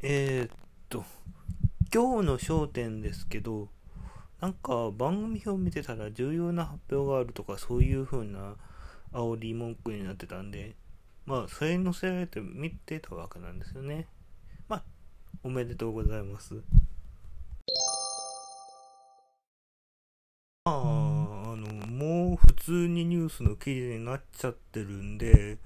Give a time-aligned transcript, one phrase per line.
[0.00, 0.56] えー、っ
[0.88, 1.04] と、
[1.92, 3.68] 今日の焦点ですけど、
[4.40, 8.54] なんか番組表見てたら重要な発表があるとかそういう風な
[9.12, 10.76] 煽り文句になってたんで、
[11.26, 14.06] まあ、それに載せられて見てたわけなんですよね。
[14.68, 14.82] まあ、
[15.42, 16.54] おめでとうございます。
[20.64, 25.58] まあ、あの、もう普通にニュースの記事になっちゃってるんで、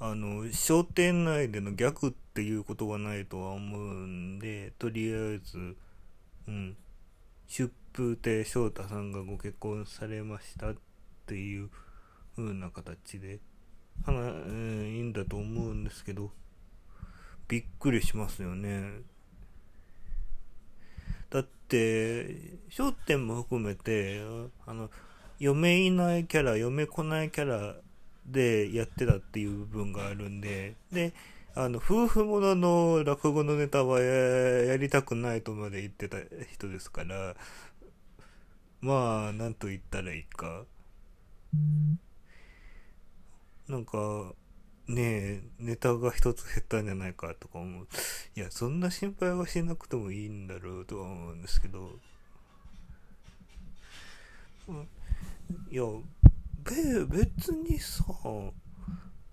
[0.00, 5.76] あの、商店内でのギャグっていうことはないとは思うんで、とりあえず、
[6.46, 6.76] うん、
[7.48, 10.76] 出風亭昇太さんがご結婚されましたっ
[11.26, 11.68] ていう
[12.36, 13.40] 風な形で、
[14.04, 16.30] はな、えー、いいんだと思うんですけど、
[17.48, 19.00] びっくりしますよね。
[21.28, 22.26] だって、
[22.70, 24.22] 焦点も含めて、
[24.64, 24.90] あの、
[25.40, 27.74] 嫁いないキャラ、嫁来ないキャラ
[28.30, 31.12] でやってたっていう部分があるんで、で、
[31.54, 36.18] あの、夫婦ものの落語のネタはやりたくないとまで言ってた
[36.52, 37.34] 人ですから、
[38.80, 40.64] まあ、なんと言ったらいいか。
[43.68, 44.32] なんか、
[44.86, 47.88] ねえ、ネタが一つ減ったんじゃないかとか思う。
[48.36, 51.98] いや、そんな心配はしなくてもいいんだろうとは思うんですけど。
[55.70, 55.82] いや、
[56.68, 58.04] べ、別にさ、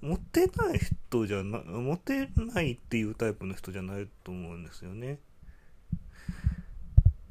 [0.00, 5.18] モテない人じゃな、モテないっていうタイプの人じゃないと思うんですよね。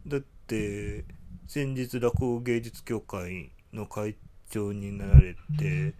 [0.05, 1.05] だって、
[1.47, 4.15] 先日落語芸術協会の会
[4.49, 5.93] 長になられて、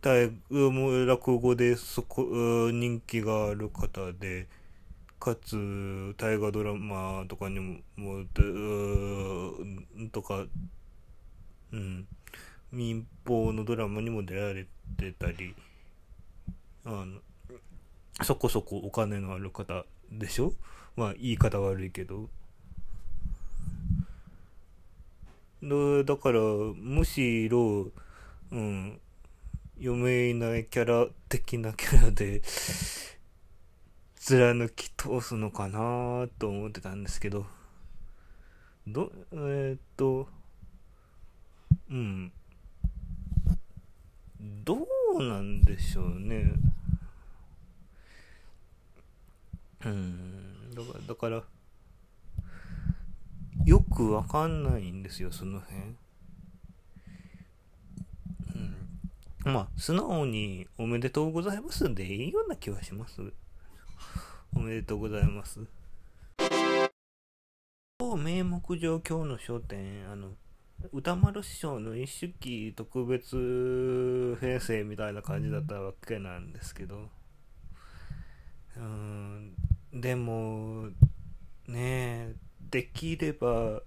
[0.00, 4.48] 大も落語でそこ人気がある方で、
[5.20, 8.24] かつ大河ドラマとかにもも
[10.10, 10.44] とか、
[11.72, 12.06] うん、
[12.70, 15.54] 民放のドラマにも出られてたり、
[16.84, 17.20] あの、
[18.22, 20.52] そこそこお金のある方でしょ？
[20.96, 22.28] まあ言い方悪いけど。
[26.04, 27.90] だから、むしろ、
[28.50, 29.00] うん、
[29.76, 32.42] 読めないキャラ的なキャラで、
[34.16, 37.46] 貫き通すのかなと思ってたんですけど、
[38.88, 40.28] ど、えー、っと、
[41.92, 42.32] うん。
[44.64, 46.54] どうなんでしょうね。
[49.84, 50.74] うん。
[50.74, 51.42] だから、だから、
[53.66, 55.80] よくわかんないんですよ、その辺。
[59.44, 59.52] うん。
[59.52, 63.20] まあ、素直におめでとうございますでいいような気はします。
[64.56, 65.60] おめでとうございます。
[68.22, 70.30] 名目上今日の焦点、あの、
[70.90, 77.08] 歌丸師匠の一周期特別編成みたいな感じだったわけなんですけど、
[78.76, 79.54] うん、
[79.92, 80.88] でも、
[81.68, 82.34] ねえ、
[82.70, 83.82] できれば、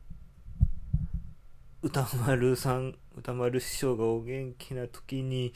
[1.81, 5.53] 歌丸さん、歌丸師匠がお元気な時に、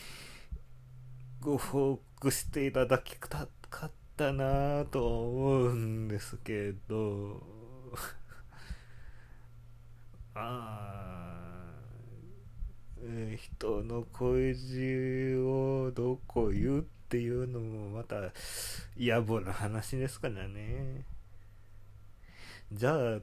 [1.39, 7.41] ご報告していただきたかったなぁと思うんですけど、
[10.35, 11.18] ああ、
[13.37, 18.15] 人の恋路をどこ言うっていうのもまた
[18.97, 21.05] 野暮な話ですからね。
[22.71, 23.19] じゃあ、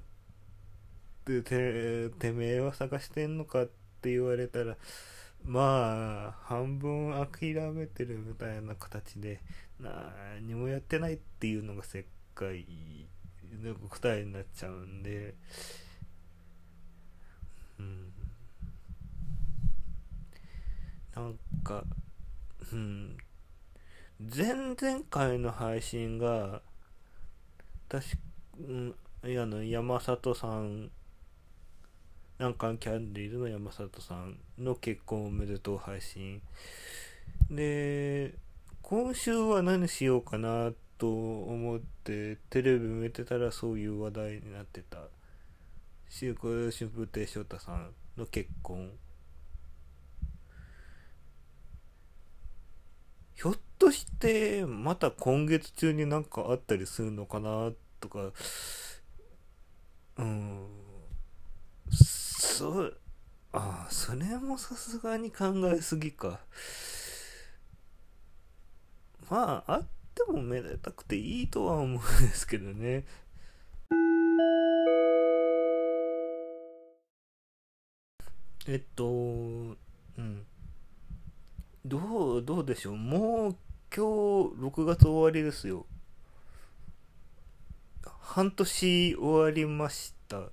[1.25, 1.43] て、
[2.11, 3.67] てめえは探してんのかっ
[4.01, 4.77] て言われたら、
[5.45, 9.41] まあ、半分諦めてるみたいな形で、
[9.81, 12.67] 何もやってないっていうのが世界
[13.63, 15.35] の答えになっちゃうんで、
[17.79, 18.13] うん。
[21.17, 21.83] なんか、
[22.73, 23.17] うん。
[24.21, 24.77] 前々
[25.11, 26.63] 回の配信が、
[27.89, 28.17] 確か、
[28.59, 28.95] うん、
[29.25, 30.91] いやの山里さん
[32.39, 36.43] 南韓キャンディーズの山里さんの結婚おめでとう配信。
[37.51, 38.35] で
[38.83, 44.99] 今週は何しようかなと思ってテレビ見てたらそういう話題になってた。
[46.09, 46.71] 春風
[47.07, 48.91] 亭昇太さんの結婚。
[53.37, 58.33] ひょっとしてまた今月中になんかあったりするのかなとか
[60.19, 60.67] うん。
[61.91, 62.97] そう、
[63.53, 66.41] ああ、それもさすがに考えすぎか。
[69.31, 72.01] まあ、あってもめでたくていいとは思うんで
[72.35, 73.05] すけどね。
[78.69, 79.77] えっと、う
[80.21, 80.47] ん。
[81.89, 82.97] どう、どうでしょう。
[82.97, 83.57] もう
[83.95, 84.01] 今日
[84.61, 85.87] 6月終わりですよ。
[88.21, 90.51] 半年終わりました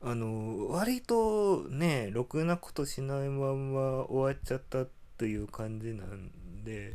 [0.00, 4.86] あの割とねろくなことしないまま終わっちゃった
[5.18, 6.30] という感じなん
[6.64, 6.94] で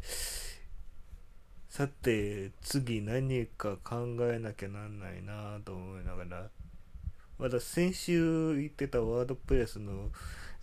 [1.69, 6.50] さて次何か考えなきゃなんないなと思いながら
[7.38, 10.10] まだ先週言ってたワードプレスの、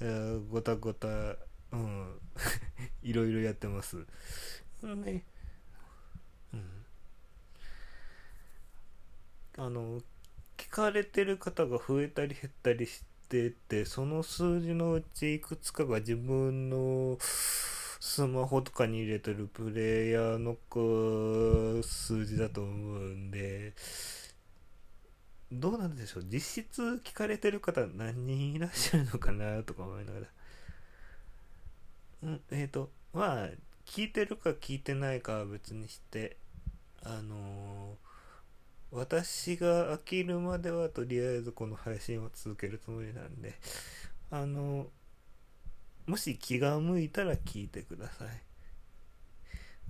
[0.00, 1.36] えー、ごたごた
[1.74, 2.20] うん。
[3.02, 4.06] いろいろやってます。
[4.82, 5.24] ね。
[6.52, 6.86] うん。
[9.56, 10.00] あの
[10.56, 20.56] 聞かれてる方が増えたり減ったりしててその数字のうちいくつかが自分のスマホとかに入れてるプレイヤーの
[21.82, 23.74] 数字だと思うんで
[25.52, 26.24] どうなんでしょう。
[26.28, 30.26] 実質聞かれてる方何人いらっしゃるのかなとか思いながら。
[30.26, 30.28] うん
[32.50, 33.48] えっ、ー、とまあ
[33.86, 36.36] 聞いてるか聞いてないかは別にして
[37.02, 38.04] あのー
[38.94, 43.54] 私が飽きるまではとりあえずこの配信を続けるつもりなんで、
[44.30, 44.86] あの、
[46.06, 48.28] もし気が向いたら聞いてください。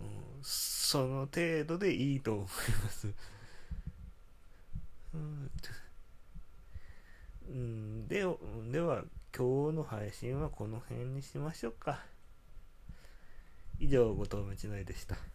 [0.01, 0.07] うん、
[0.43, 3.09] その程度でいいと思います。
[7.47, 8.25] うん、で
[8.73, 9.05] では
[9.37, 12.03] 今日の配信はこの辺にしましょうか。
[13.85, 14.37] 以上、後藤
[14.67, 15.34] 道のりでした。